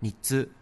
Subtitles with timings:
[0.00, 0.52] 日通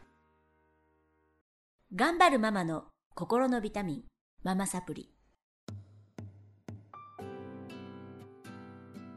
[1.94, 4.02] 頑張るママの心のビタミン、
[4.42, 5.10] ママサプリ。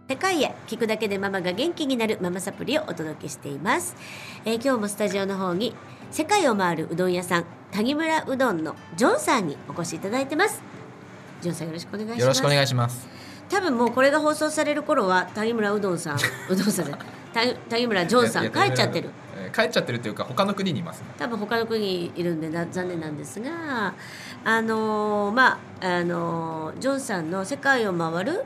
[0.09, 3.95] 世界へ聞くだけでママが元気になるママサプリをお届けしています、
[4.43, 5.73] えー今日もスタジオの方に
[6.11, 10.61] 世界を回るうどん屋さん谷村うどんのジョンさんにお越しいただいてます
[11.39, 13.07] ジョンさんよろしくお願いしますよろしくお願いします。
[13.49, 16.17] 多分もうこれが放送される頃は谷村うどんさん
[16.49, 19.11] うどんさんじゃない谷谷村ジョンさん帰っちゃってる。
[19.49, 21.07] えー帰っちゃってるっていうか他の国にいますね。
[21.17, 23.93] 多分他の国にいるんでな残念なんですが
[24.43, 28.45] あのーまああのージョンさんの世界を回る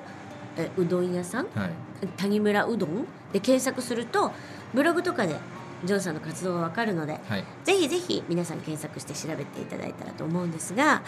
[0.57, 1.47] えうどん屋さん？
[1.55, 1.69] はい。
[2.17, 3.05] 谷村うどん？
[3.31, 4.31] で検索すると
[4.73, 5.35] ブログとかで
[5.83, 7.43] ジョンさんの活動がわかるのではい。
[7.63, 11.01] ぜひぜひ皆さん検索して調べていただいたらと思うんですが、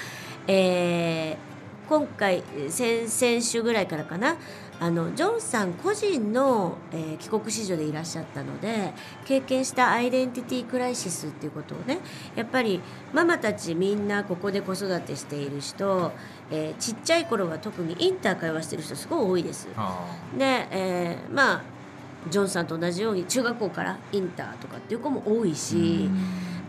[0.48, 1.56] えー
[1.88, 4.38] 今回先々週ぐらいからかな
[4.80, 8.94] あのジョンさん個人の、えー帰国子女でいらっしゃったので
[9.26, 12.00] 経験したアイデンティティクライシスっていうことをね
[12.36, 12.82] やっぱり
[13.14, 16.12] ママたちみんなここで子育てしている人、
[16.52, 19.68] えーちっちゃい頃は特にインター会話してる人すごい多いです。
[19.78, 20.06] あ
[20.38, 21.62] で、えーまあ
[22.30, 26.10] ジョンさんと同じように中学校からインターとかっていう子も多いし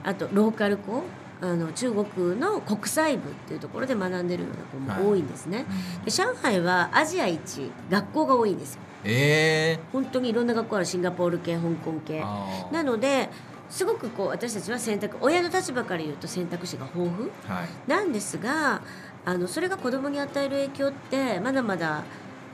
[0.05, 1.03] あとローカル校
[1.41, 4.49] あの中国の国際部っていうところで学んでるよ
[4.79, 5.67] うな子も多いんですね、
[6.05, 8.81] で上海はアジア一学校が多いんですよ。
[9.05, 12.25] ええ本当にいろんな学校あるシンガポール系香港系。
[12.73, 13.29] なので
[13.69, 17.31] すごくこう私たちは選択親の立場から言うと選択肢が豊富。
[17.47, 17.69] はい。
[17.87, 18.81] なんですが
[19.25, 22.03] あのそれが子供に与える影響ってまだまだ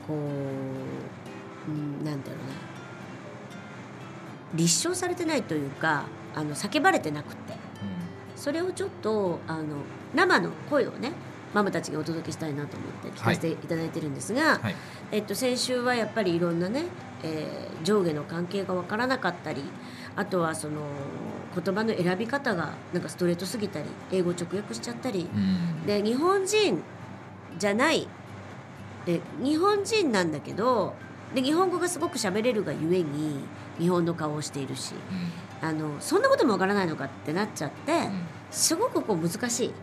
[0.07, 2.53] こう、うん、なんだろうな。
[4.55, 6.03] 立証されてないというか
[6.35, 7.53] あの叫ばれてなくて
[8.35, 9.77] それをちょっとあの
[10.13, 11.11] 生の声をね
[11.53, 14.75] ママたちにお届けしたいなと思って聞かせていただいてるんですが、はい。
[15.11, 16.85] えっと、先週はやっぱりいろんなね、
[17.23, 19.61] えー上下の関係が分からなかったり
[20.15, 20.81] あとはその
[21.53, 25.85] 言葉の選び方がなんかストレートすぎたり英語直訳しちゃったりうん。
[25.85, 26.81] で日本人
[27.57, 28.07] じゃない
[29.05, 30.93] で日本人なんだけど
[31.35, 33.39] で日本語がすごく喋れるがゆえに
[33.77, 34.93] 日本の顔をしているし
[35.63, 38.21] あのそんなこともわからないのかってなっちゃって、うん。
[38.51, 39.73] すごくこう難しいうん。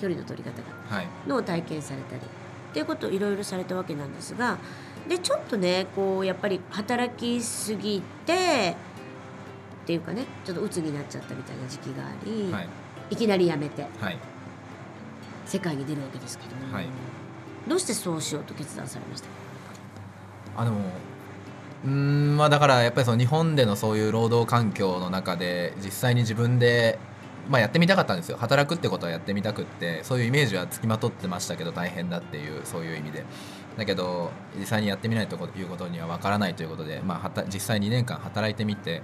[0.00, 0.56] 距離の取り方
[0.90, 1.08] がはい。
[1.26, 2.24] のを体験されたりっ
[2.72, 4.58] ていうことをいろいろされたわけなんですが
[5.08, 8.76] でちょっとねこうやっぱり働きすぎて
[9.82, 12.68] っていうかねちょっと鬱になっちゃったみたいな時期があり、はい。
[13.10, 14.18] い、きなり辞めてはい。
[15.46, 16.86] 世界に出るわけですけども、はい
[17.68, 19.28] どうしてそうしようと決断されました？
[20.56, 20.72] あの
[21.84, 26.98] うんまあだからやっぱりその日本でのそういう労働環境の中で実際に自分で
[27.48, 28.38] まあやってみたかったんですよ。
[28.38, 33.24] 働くってことはやってみたくってそういうイメージはつきまとってましたけど大変だっていうそういう意味で。
[33.76, 39.02] だけど実際にやってみないということにはわからないということで、まあ、はた実際2年間働いてみて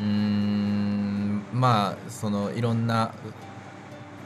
[0.00, 3.14] うーんまあそのいろんな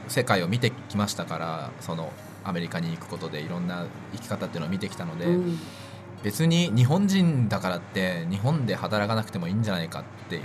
[0.07, 2.11] 世界を見てきましたからその
[2.43, 5.59] アメリカに行くことでいろんな生き方っていうのを見てきたので、うん。
[6.23, 10.43] 別に日本人だからって日本で働かなくてもいいんじゃないかっていう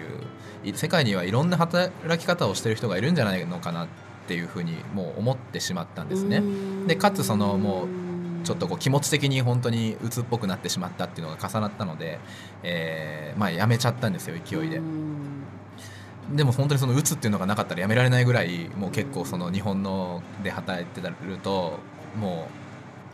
[0.65, 3.89] い世界にはいろんな働き方をしてる人がいるんじゃないのかなっ
[4.27, 6.43] ていうふうにもう思ってしまったんですね。
[6.87, 12.19] でかつそのもうちょっとこう気持ち的に本当に鬱っぽくなってしまったっていうのが重なったので、
[12.63, 14.81] えーまあやめちゃったんですよ勢いでう。
[14.81, 15.43] ん
[16.33, 21.79] でも本当にその鬱っていうのがなかったらやめられないぐらいもう結構その日本ので働いてると
[22.19, 22.64] もう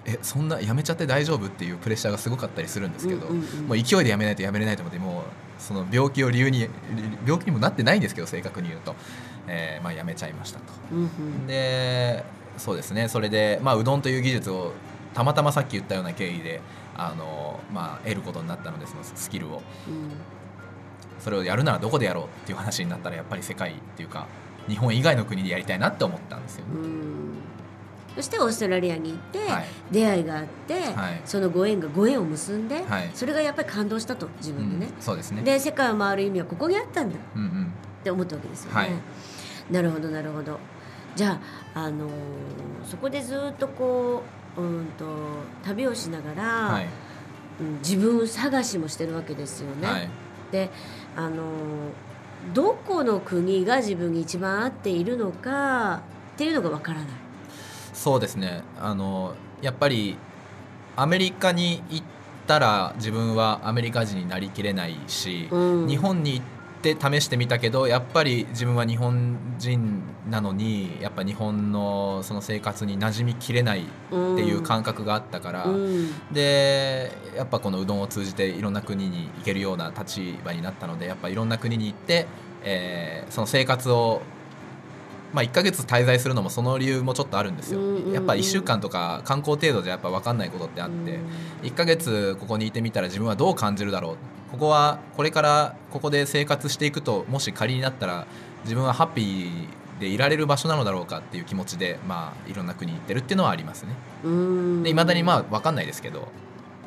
[0.06, 5.22] えそんなやめちゃって大丈夫っていうプレッシャーがすごかったりするんですけど、もう勢いでやめないとやめれないと思ってもう
[5.58, 6.68] その病気を理由に
[7.26, 8.94] 病気にもなってないんですけど正確に言うと、
[9.46, 10.64] えーまあ、やめちゃいましたと。
[10.92, 11.46] うんうん。
[11.46, 12.24] で
[12.56, 13.08] そうですね。
[13.08, 14.72] それで、まあ、うどんという技術を
[15.14, 16.60] たまたまさっき言ったような経緯で
[16.96, 19.62] あの、まあ、得ることになったのでそのスキルを。
[19.88, 20.10] うん。
[21.20, 24.26] それをやるならどこでやろうっていう話になったらやっぱり世界っていうか
[24.68, 26.72] 日本以外の国でやりたいなって思ったんですよね。
[26.72, 27.34] うん
[28.16, 35.42] そしてオーストラリアに行って、はい出会いがあって、はいそのご縁がご縁を結んで、はいそれがやっぱり感動したと自分でね、うんそうですね。
[35.42, 37.18] で世界を回る意味はここにあったんだっ
[38.04, 38.76] て思ったわけですよね。
[38.76, 38.90] はい
[39.72, 40.58] なるほどなるほど。
[41.16, 41.38] じゃ
[41.74, 42.10] あ、あのー
[42.88, 44.22] そこでずっとこ
[44.56, 45.04] ううんと
[45.64, 46.42] 旅をしながら、
[46.74, 46.86] はい
[47.60, 49.86] うん自分探しもしてるわけですよね。
[49.88, 50.08] はい
[50.50, 50.70] で
[51.16, 51.40] あのー
[52.54, 55.96] どこの国が自分に一番合っているのか
[56.34, 57.08] っていうのがわからない。
[58.00, 58.62] そうですね。
[58.80, 60.16] あのやっぱり
[60.96, 62.06] アメリカに行っ
[62.46, 65.86] たら自分はアメリカ人になりきれないし、うん。
[65.86, 66.44] 日本に行っ
[66.80, 76.32] て試してみたけどやっぱり自分は日本人なのにやっぱ日本のその生活に馴染みきれないっていう感覚があったから、うん。
[76.32, 82.26] でやっぱこのうどんを通じていろんな国に行けるような立場になったのでやっぱいろんな国に行って、
[82.64, 84.22] えーその生活を、
[85.32, 87.80] まあ、1ヶ月滞在するのもその理由もちょっとあるんですよ、
[88.12, 91.20] やっぱ1週間とか観光程度じゃやっぱ分かんないことってあって、
[91.62, 94.16] 1ヶ月ここにいてみたら自分はどう感じるだろう。
[94.50, 98.26] ここはこれからここで生活していくともし仮になったら
[98.64, 103.94] 自分はハッピーでいられる場所なのだろうかっていう気持ちで、まあ、いろんな国に行ってるっていうのはありますね。
[104.24, 104.82] うん。
[104.82, 106.28] で未だにまあ分かんないですけど、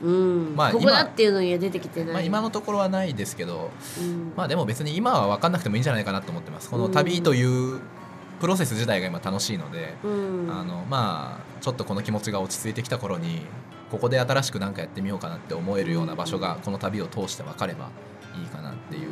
[0.01, 0.55] うん。
[0.55, 2.13] まあここだっていうのには出てきてない。
[2.13, 4.33] まあ、今のところはないですけど、うん。
[4.35, 6.69] まあでも別に今は分かんなくてもいいんじゃないかなと思ってます。
[6.69, 7.79] この旅という
[8.43, 10.51] プロセス自体が今楽しいので、うん。
[10.51, 13.39] あのまあちょっとこの気持ちが落ち着いてきた頃に
[13.89, 17.89] ここで新しく何かやってみようかなって思えるような場所がこの旅を通して分かれば
[18.37, 19.07] いいかなっていう。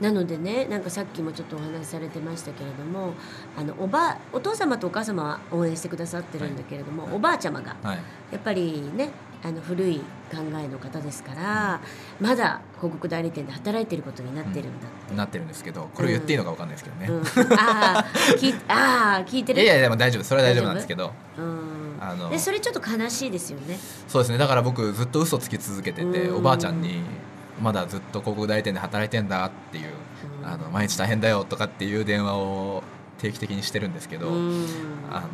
[0.00, 3.14] なのでねなんかさっきもちょっとお話しされてましたけれども
[3.56, 7.14] あのおばお父様とお母様は応援してくださってるんだけれども、はい。
[7.14, 7.98] おばあちゃまがはい。
[8.32, 9.10] やっぱりね
[9.44, 9.98] あの古い
[10.32, 11.80] 考えの方ですから
[12.18, 15.14] まだ広告代理店で働いてることになってるんだって。
[15.14, 17.52] なってるんですけどこれを言っていいのか分かんないですけどね、うん。
[17.52, 18.04] ああ
[18.38, 19.62] 聞いあー聞いてる？
[19.62, 21.12] いやいやでも大丈夫それは大丈夫なんですけど。
[21.38, 21.96] うん。
[22.00, 23.78] あのでそれちょっと悲しいですよね。
[24.08, 24.38] そうですね。
[24.38, 26.36] だから僕ずっと嘘つき続けててうん。
[26.38, 27.02] おばあちゃんに
[27.62, 29.90] まだずっと広告代理店で働いてんだっていう
[30.40, 30.48] うん。
[30.48, 32.82] あの毎日大変だよとかっていう電話を
[33.18, 34.66] 定期的にしてるんですけど、うん。
[35.10, 35.28] あの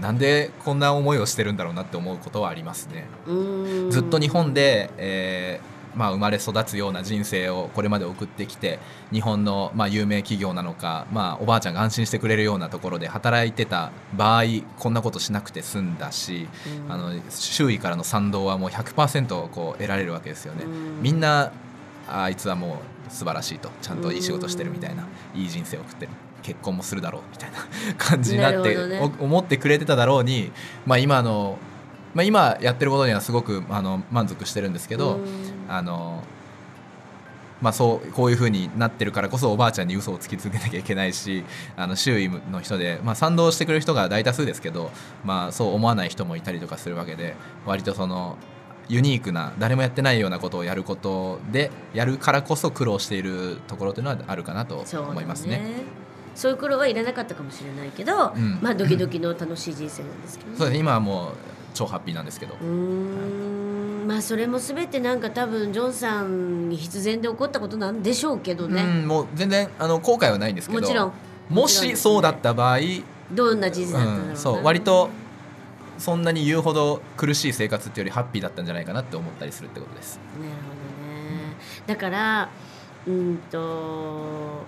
[0.00, 3.06] なんでこんな思いをしてるんだろうなって思うことはありますね。
[3.26, 3.90] うん。
[3.90, 8.78] ずっと日本で、えーまあ、生まれ育つような人生をこれまで送ってきて
[9.10, 14.42] 日本の、まあ、有名企業なのか、まあ、おばあちゃんが安心してくれるようなところで働いてた場合
[14.78, 16.48] こんなことしなくて済んだし、
[16.86, 16.92] うん。
[16.92, 20.64] あの周囲からの賛同はもう100%こう得られるわけですよね。
[20.64, 21.02] うん。
[21.02, 21.50] みんな
[22.08, 23.70] あいつはもう素晴らしいと。
[23.80, 27.58] ちゃんといい仕事してるみたいな、いい人生を送ってる結婚もするだろうみたいな
[27.98, 28.76] 感じになって、
[29.18, 30.52] 思ってくれてただろうに、
[30.84, 31.58] まあ、今の、
[32.14, 35.22] まあ、今やってることにはすごくあの満足してるんですけど、うん。
[35.68, 36.22] あの
[37.60, 41.44] まあ、そうこういうふうになってるからこそおばあちゃんに嘘をつき続けなきゃいけないし
[41.76, 44.90] あの周囲の人で、まあ、賛同してくれる人が大多数ですけど、
[45.24, 47.34] まあ、そう思わない人もいたりとかするわけで
[47.64, 48.36] 割とその
[48.88, 55.62] ユニークな誰もやってないようなことをやることでやるからこそ苦労しているところというのはあるかなと思いますね。
[56.36, 58.58] そういう苦労はいらなかったかもしれないけど、うん。
[58.62, 60.56] まあドキドキの楽しい人生なんですけどね。
[60.58, 60.80] そうですね。
[60.80, 61.32] 今はもう
[61.72, 64.06] 超ハッピーなんですけど、うーん。
[64.06, 70.80] まあそれも全てなんか多分ジョンさんに必然で起こったことなんでしょうけどうね、ん、もう全然あの後悔はないんですけど。
[70.80, 71.12] もちろん。
[71.48, 72.78] もしそうだった場合
[73.32, 74.64] どんな人生だったんだろうな、うん、そう。
[74.64, 75.08] 割と
[75.98, 80.20] そんなに言うほど苦しい生活っていうよりハッピーだったんじゃないかなって思ったりするってことです。
[80.38, 81.56] なるほどね。
[81.86, 82.50] だから
[83.06, 84.64] うんと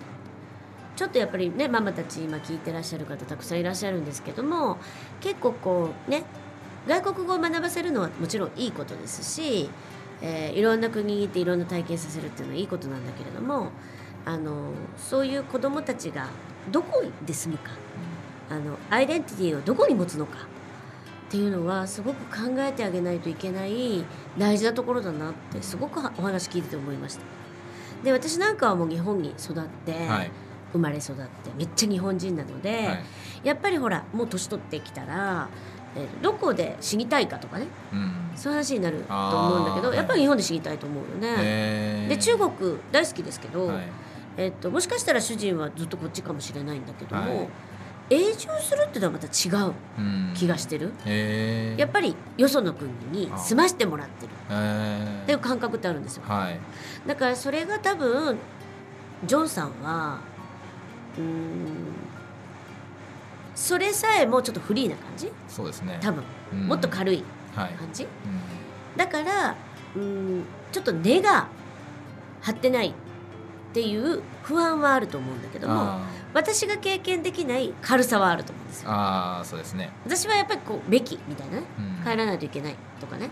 [0.99, 4.79] ちょっとやっぱりねママたち今聞いてらっしゃる方たくさんいらっしゃるんですけども
[5.21, 6.25] 結構こうね
[6.89, 9.71] 外国語を学ばせるのはもちろんいいことですし、
[10.21, 13.71] えーいろんな国に行っていろんな体験させるっていうのはいいことなんだけれども
[14.25, 16.27] あのそういう子どもたちが
[16.73, 17.71] どこで住むか
[18.51, 20.39] あのアイデンティティをどこに持つのか
[21.29, 24.05] っていうのはすごく考えてあげないといけない
[24.37, 27.23] 大事なところだなってすごくお話聞いてて思いました。
[28.03, 30.31] で私なんかはもう日本に育って、はい
[30.73, 33.05] 生まれ育ってめっちゃ日本人なので、はい。
[33.45, 35.49] やっぱりほらもう年取ってきたら、
[35.97, 38.31] えーどこで死にたいかとかねうん。
[38.37, 42.51] そういう話になると思うんだけどやっぱり日本で死にたいと思うよね、で中国
[42.93, 43.83] 大好きですけど、はい。
[44.37, 47.49] えっともしかしたら主人はずっとこっちかもしれないんだけども、はい。
[48.11, 50.33] 永住するっていうのはまた違ううん。
[50.35, 51.81] 気がしてる、へー。
[51.81, 54.33] やっぱりよその国に住ましてもらってる。
[54.33, 56.23] っていう感覚ってあるんですよ。
[56.27, 56.59] はい。
[57.07, 58.37] だからそれが多分
[59.27, 60.21] ジョンさんは
[61.19, 61.67] うーん。
[63.55, 65.31] それさえもちょっとフリーな感じ？
[65.49, 65.99] そうですね。
[66.01, 66.23] 多分。
[66.53, 66.67] うん。
[66.69, 67.73] もっと軽いはい。
[67.73, 68.09] 感じ、うん。
[68.97, 69.57] だから
[69.97, 71.49] うーんちょっと根が
[72.41, 72.93] 張ってないっ
[73.75, 78.91] ていう不安はあると思うんだけどもあ私が経験できない軽さはあると思うんですよ。
[78.91, 79.91] ーあーそうですね。
[80.05, 81.65] 私はやっぱりこうべきみたいなね。
[81.79, 82.05] うん。
[82.05, 83.31] 帰らないといけないとかね。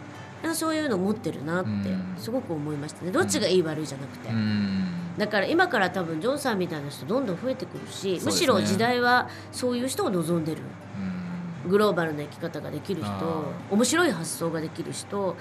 [0.55, 2.15] そういうのを持ってるなってうん。
[2.19, 3.11] すごく思いましたね。
[3.13, 4.85] どっちがいい悪いじゃなくて、うん
[5.19, 8.21] だから今から多分ジョンさんみたいな人どんどん増えてくるし、ね。
[8.23, 10.63] むしろ時代はそういう人を望んでる。
[11.65, 11.71] うん。
[11.71, 15.37] グローバルな生き方ができる人あ面白い発想ができる人。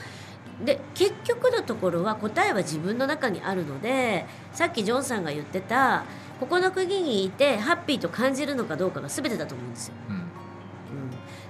[0.63, 6.05] で結局のところは答えは自分の中にあるのでさっきジョンさんが言ってた
[6.39, 9.95] ここの国にいてハッピーと感じるのかどうかが全てだと思うんですよ。
[10.09, 10.15] うん。
[10.15, 10.21] うん、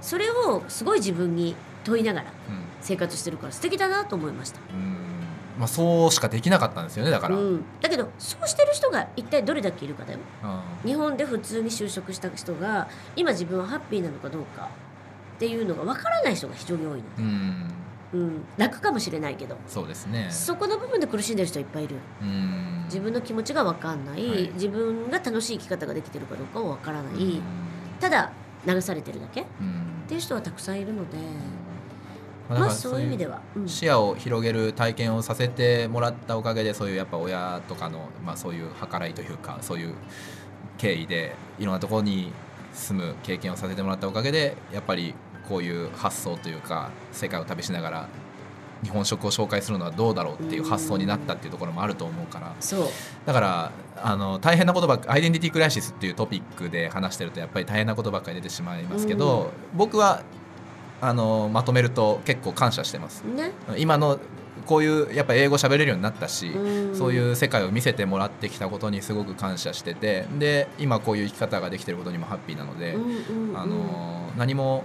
[0.01, 2.65] それをすごい自分に問いながらうん。
[2.81, 4.59] 生活してるから素敵だなと思いました。
[4.73, 5.04] うん
[5.57, 10.19] まあ、そうしかできなかったんですよねだから、うん、だけどそうしてる人が一体どれだけいるかだよ。
[10.43, 10.89] うん。
[10.89, 14.69] 日本で普通に就職した人が今自分はハッピーなのかどうか
[15.35, 17.03] っていうのがわからない人が非常に多いの。
[17.19, 17.71] うん。
[18.13, 19.57] うん、楽かもしれないけど。
[19.67, 20.27] そうですね。
[20.29, 21.95] そこの部分で苦しんでる人いっぱいいる。
[22.21, 22.83] うん。
[22.85, 24.51] 自分の気持ちが分かんない、はい。
[24.53, 27.41] 自分が楽しい生き方ができてるかどうかは分からない、うん。
[27.99, 28.31] ただ
[28.65, 30.03] 流されてるだけっうん。
[30.07, 31.17] ていう人はたくさんいるので、
[32.49, 33.67] まあそういう意味では、うん。
[33.67, 39.93] 視野を広げる体験をさせてもらったおかげでそういうやっぱ親とかの、まあ、そういう計らいというかそういう
[40.77, 42.31] 経緯でいろんなところに
[42.73, 45.15] 住む経験をさせてもらったおかげでやっぱり
[45.47, 48.09] こういう発想というか世界を旅しながら
[48.83, 52.53] 日本食を紹介するのはどうだろうっていう発想になったっていうところもあると思うから。
[52.59, 52.87] そう。
[53.25, 60.23] だからあの大変なことばっかアイデンティティクライシスっていうトピックで話してるとやっぱり大変なことばっかり出てしまいますけど、僕は
[61.01, 63.23] あのまとめると結構感謝してます。
[63.23, 64.19] ね、今の
[64.65, 66.95] こういうやっぱ英語喋れるようになったし、うん。
[66.95, 72.95] そういう世界を見せてもらってきたことにすごく感謝しててで今こういう生き方ができてることにもハッピーなので、
[73.53, 74.83] あの何も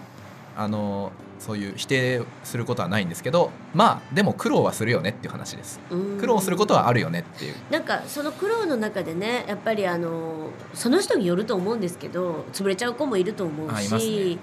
[0.57, 5.81] あのそういう否定することはないんですけどまあでも苦労はするよねっていう話です。
[5.91, 6.19] うん。
[6.19, 7.55] 苦労することはあるよねっていう。
[7.71, 14.39] なんかその苦労の中でねやっぱりあのその人によると思うんですけど潰れちゃう子もいると思うしね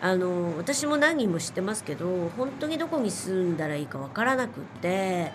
[0.00, 5.32] あの私も何人も知ってますけど本当にどこに住んだらいいか分からなくって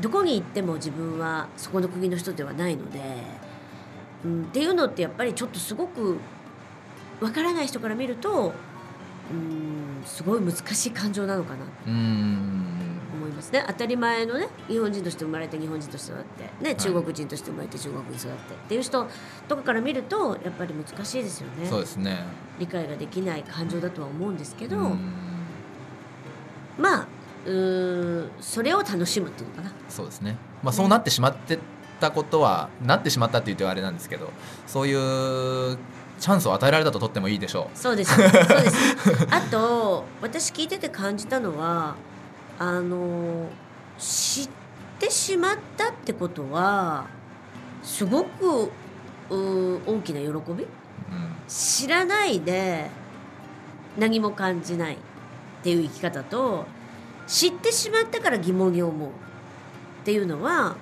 [0.00, 3.00] どこに行っても自分はそこの国の人ではないので、
[4.24, 6.18] うん、っていうのってやっぱりちょっとすごく
[7.20, 8.52] 分からない人から見ると、
[9.30, 11.64] うん、すごい難しい感情なのかな。
[11.86, 12.73] うーん。
[13.34, 13.52] ます。
[13.52, 16.76] ね当たり前のね日本人として生まれて日本人として育って、ね、い。
[16.76, 19.06] 中国人として生まれて中国に育ってっていう人
[19.48, 21.66] とかから見るとやっぱり難しいですよね。
[21.68, 22.24] そうですね。
[22.58, 24.76] 理解ができない感情だとは思うんですけど、
[26.78, 27.06] まあ
[27.46, 29.72] うーんそれを楽しむっていうのかな。
[29.88, 30.36] そうですね。
[30.62, 31.58] まあそうなってしまって
[32.00, 34.30] たことは、なってしまったって言ってはあれなんですけど
[34.66, 35.78] そういう
[36.18, 39.26] チャンスを与えられたととってもいいでしょそうですそうです。
[39.30, 41.96] あと私聞いてて感じたのは
[42.58, 43.48] あの
[43.98, 44.48] 知っ
[44.98, 47.06] てしまったってことは
[47.82, 48.70] すごく
[49.28, 50.32] 大きな喜び？
[50.32, 50.68] う、うん
[51.46, 52.88] 知らないで
[53.98, 54.98] 何も感じないっ
[55.62, 56.66] ていう生き方と
[57.26, 59.12] 知ってしまったから疑問に思うっ
[60.04, 60.76] ていうのは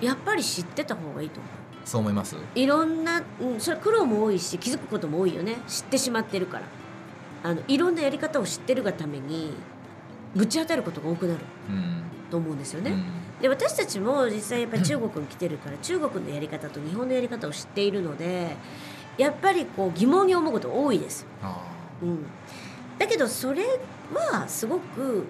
[0.00, 1.52] やっぱり知ってた方がいいと思う。
[1.84, 2.36] そう思います？
[2.54, 5.56] いろんな、うん、それ苦労も多いし気づくことも多いよね。
[5.66, 6.64] 知ってしまってるから。
[7.44, 9.54] あのいろんなやり方を知ってるがために
[10.34, 11.40] ぶち当たることが多くなる。
[11.70, 12.02] うん。
[12.30, 12.90] と思うんですよね。
[12.90, 13.40] うん。
[13.40, 18.56] で私たちも実際やっぱり中国に来てるから中国のやり方と日本のやり方を知っているので
[19.16, 21.26] やっぱりこう疑問に思うこと多いです。
[21.42, 21.64] あ
[22.02, 22.26] うん、
[22.98, 23.64] だけどそれ
[24.14, 25.26] はすごく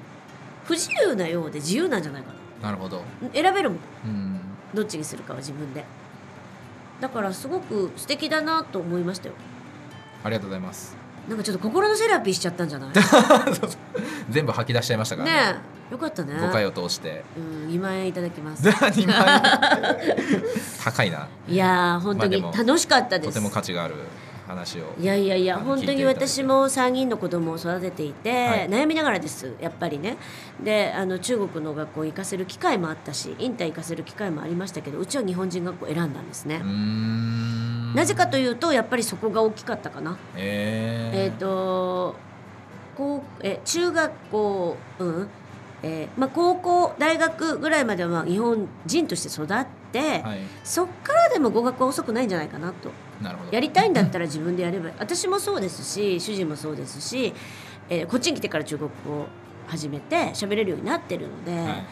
[0.65, 3.79] 不自由なようで自由なんじゃないかーなるほど、な選べるもん。
[4.05, 4.41] うん、
[4.75, 5.85] どっちにするかは自分で。
[7.01, 9.35] だからすごく素敵だなと思いましたよ。
[10.25, 10.97] ありがとうございます
[11.29, 12.91] なんかちょっと心のセラピーしちゃったんじゃない？
[14.31, 15.61] 全部吐き出しちゃいましたからね。
[15.91, 15.93] え。
[15.93, 16.35] よかったね。
[16.35, 17.25] 5回を通して。
[17.37, 18.63] うん2万円いただきます。
[18.69, 19.43] 2万円。
[20.85, 21.29] 高いな。
[21.49, 23.95] いやー本当に楽しかったです、とても価値がある
[24.47, 24.95] 話を。
[24.99, 28.69] いやいやいや本当に私も3人の子供を育てていて、はい。
[28.71, 30.17] 悩みながらですやっぱりね。
[30.63, 36.57] であの中国の学校に行かせる機会もあったしインター行かせる機会もありましたけどうちは日本人学校を選んだんですね。
[36.63, 40.17] うー、んなぜかというとやっぱりそこが大きかったかな。
[40.37, 42.17] えー、えっ、と
[42.97, 45.29] こうえ中学校うん。
[45.81, 50.41] えーまあ、高校大学ぐらいまではまあ日本人として育って、はい。
[50.65, 52.91] そっからでも語学は遅くないんじゃないかなと。
[53.23, 53.53] なるほど。
[53.53, 54.91] やりたいんだったら自分でやれば。
[54.99, 57.33] 私もそうですし主人もそうですし、
[57.89, 59.27] えーこっちに来てから中国語を
[59.69, 61.87] 始めて喋れるようになってるので、はい。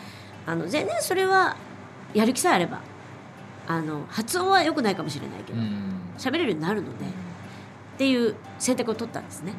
[0.47, 1.57] あの全然それは
[2.13, 2.81] やる気さえあれば
[3.67, 9.53] あの発音は良くないかもしれないけどうん喋れるようになるのでっていう選択を取ったんですね。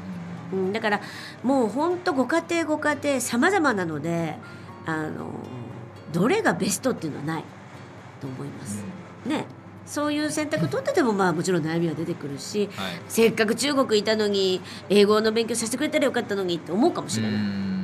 [0.54, 1.02] うん、だから
[1.44, 4.38] もう本当ご家庭ご家庭様々なので
[4.86, 5.32] あの
[6.14, 7.44] どれがベストっていうのはない
[8.22, 8.84] と思います。
[9.26, 9.46] ね
[9.86, 17.77] そういう選択取っててもまあもちろん悩みは出てくるしはいせっかく中国いたのに英語の勉強させてくれたらよかったのにって思うかもしれない。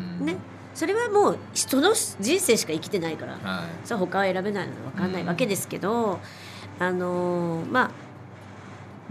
[0.73, 3.33] それはもう人の人生しか生きてないから。
[3.33, 3.41] はい。
[3.83, 6.19] それは他は選べないので分かんないわけですけど、
[6.79, 7.91] あのーまあ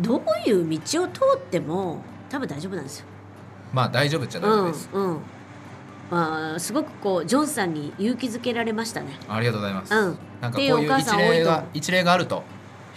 [0.01, 3.07] どういう道を通っても多分大丈夫なんですよ。
[3.73, 5.21] まあ大丈夫っちゃ大丈夫です、うんうん、
[6.11, 9.19] あーすごくこうジョンさんに勇気づけられましたね。
[9.29, 10.19] ありがとうございます、うん。
[10.41, 10.99] なんかこういう。
[10.99, 12.43] 一例が一例があると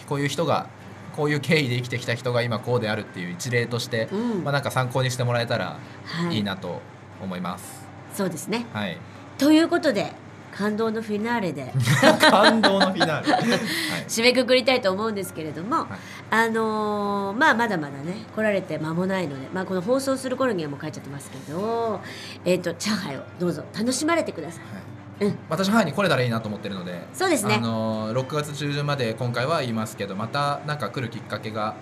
[0.08, 0.68] こういう人が
[1.16, 4.44] こういう経緯で生きてきた人が今こうであるっていう一例として、うん。
[4.44, 6.38] まあなんか参考にしてもらえたらはい。
[6.38, 6.82] いいなと
[7.22, 7.85] 思います。
[8.16, 8.66] そうですね。
[8.74, 8.98] はい。
[9.38, 10.14] ということで
[10.54, 11.74] 感動のフィナーレで
[12.32, 13.34] 感動のフィナーレ。
[13.34, 13.44] はい。
[14.08, 15.88] 締めくくりたいと思うんですけれども、はい
[16.32, 22.00] あのーまあまだまだね来られて間もないので、まあ、この放送する頃にはもう帰っちゃってますけど、
[22.46, 25.26] えっと上海をどうぞ楽しまれてください。
[25.26, 27.02] うん私ハワイに来れたらいいなと思ってるので。
[27.14, 31.76] そうですねあのー6月中旬まで今回は言いますけど、またなんか来るきっかけが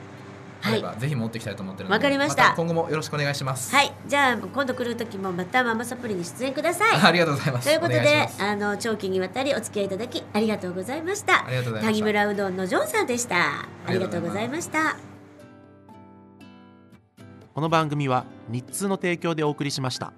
[0.64, 1.98] あれば、ぜひ持ってきたいと思ってるので。
[1.98, 2.54] わかりました。
[2.56, 3.76] 今後もよろしくお願いします。
[3.76, 7.02] はい、じゃあ今度来る時もまたママサプリに出演ください。
[7.02, 7.68] ありがとうございます。
[7.68, 11.46] ということであの長期にわたりお付き合いいただきありがとうございました。
[11.46, 12.02] ありがとうございました。
[12.02, 13.68] 谷村うどんのジョンさんでした。
[13.88, 14.98] ありがとうございました。
[17.54, 20.12] この番組は日通の提供でお送りしました